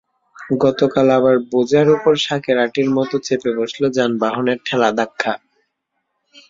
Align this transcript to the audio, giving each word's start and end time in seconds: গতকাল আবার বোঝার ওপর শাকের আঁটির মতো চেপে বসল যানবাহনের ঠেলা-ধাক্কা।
গতকাল 0.57 1.07
আবার 1.17 1.35
বোঝার 1.51 1.87
ওপর 1.95 2.13
শাকের 2.17 2.57
আঁটির 2.59 2.89
মতো 2.97 3.15
চেপে 3.25 3.51
বসল 3.57 3.83
যানবাহনের 3.97 4.57
ঠেলা-ধাক্কা। 4.65 5.31